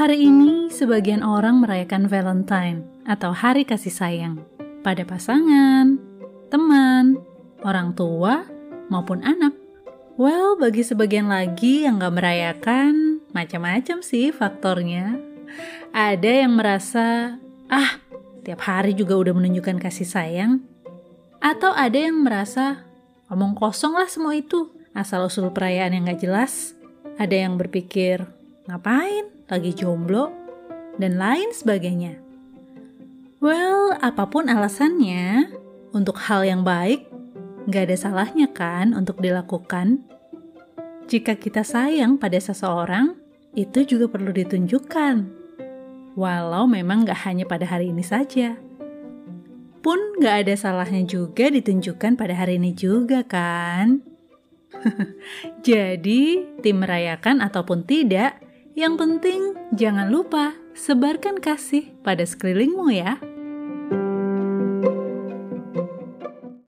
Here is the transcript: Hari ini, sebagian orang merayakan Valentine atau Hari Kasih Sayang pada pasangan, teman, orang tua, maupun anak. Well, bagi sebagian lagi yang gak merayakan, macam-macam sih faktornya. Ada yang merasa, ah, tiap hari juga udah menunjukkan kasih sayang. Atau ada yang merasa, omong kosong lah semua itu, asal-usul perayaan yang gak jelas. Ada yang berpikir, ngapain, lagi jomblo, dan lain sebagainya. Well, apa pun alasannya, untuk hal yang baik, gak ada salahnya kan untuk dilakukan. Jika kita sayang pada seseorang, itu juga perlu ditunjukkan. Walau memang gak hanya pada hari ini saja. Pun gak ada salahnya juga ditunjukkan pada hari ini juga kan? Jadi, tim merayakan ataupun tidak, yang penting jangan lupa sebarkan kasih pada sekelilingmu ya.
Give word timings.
Hari 0.00 0.16
ini, 0.16 0.72
sebagian 0.72 1.20
orang 1.20 1.60
merayakan 1.60 2.08
Valentine 2.08 2.88
atau 3.04 3.36
Hari 3.36 3.68
Kasih 3.68 3.92
Sayang 3.92 4.40
pada 4.80 5.04
pasangan, 5.04 6.00
teman, 6.48 7.20
orang 7.60 7.92
tua, 7.92 8.48
maupun 8.88 9.20
anak. 9.20 9.52
Well, 10.16 10.56
bagi 10.56 10.88
sebagian 10.88 11.28
lagi 11.28 11.84
yang 11.84 12.00
gak 12.00 12.16
merayakan, 12.16 13.20
macam-macam 13.36 14.00
sih 14.00 14.32
faktornya. 14.32 15.20
Ada 15.92 16.48
yang 16.48 16.56
merasa, 16.56 17.36
ah, 17.68 18.00
tiap 18.40 18.64
hari 18.64 18.96
juga 18.96 19.20
udah 19.20 19.36
menunjukkan 19.36 19.84
kasih 19.84 20.08
sayang. 20.08 20.64
Atau 21.44 21.76
ada 21.76 22.00
yang 22.00 22.24
merasa, 22.24 22.88
omong 23.28 23.52
kosong 23.52 24.00
lah 24.00 24.08
semua 24.08 24.32
itu, 24.32 24.64
asal-usul 24.96 25.52
perayaan 25.52 25.92
yang 25.92 26.08
gak 26.08 26.24
jelas. 26.24 26.72
Ada 27.20 27.44
yang 27.44 27.60
berpikir, 27.60 28.24
ngapain, 28.64 29.39
lagi 29.50 29.74
jomblo, 29.74 30.30
dan 30.96 31.18
lain 31.18 31.50
sebagainya. 31.50 32.16
Well, 33.40 33.96
apa 33.98 34.28
pun 34.28 34.46
alasannya, 34.46 35.50
untuk 35.90 36.20
hal 36.22 36.46
yang 36.46 36.62
baik, 36.62 37.08
gak 37.66 37.88
ada 37.90 37.96
salahnya 37.96 38.46
kan 38.52 38.92
untuk 38.92 39.18
dilakukan. 39.18 40.04
Jika 41.10 41.34
kita 41.34 41.66
sayang 41.66 42.20
pada 42.20 42.38
seseorang, 42.38 43.18
itu 43.56 43.82
juga 43.82 44.06
perlu 44.06 44.30
ditunjukkan. 44.30 45.14
Walau 46.14 46.68
memang 46.70 47.08
gak 47.08 47.26
hanya 47.26 47.48
pada 47.48 47.66
hari 47.66 47.90
ini 47.90 48.04
saja. 48.04 48.54
Pun 49.80 50.20
gak 50.20 50.46
ada 50.46 50.54
salahnya 50.54 51.02
juga 51.08 51.48
ditunjukkan 51.48 52.20
pada 52.20 52.36
hari 52.36 52.60
ini 52.60 52.76
juga 52.76 53.24
kan? 53.24 54.04
Jadi, 55.66 56.44
tim 56.60 56.76
merayakan 56.78 57.40
ataupun 57.40 57.88
tidak, 57.88 58.38
yang 58.80 58.96
penting 58.96 59.52
jangan 59.76 60.08
lupa 60.08 60.56
sebarkan 60.72 61.36
kasih 61.36 61.92
pada 62.00 62.24
sekelilingmu 62.24 62.88
ya. 62.96 63.20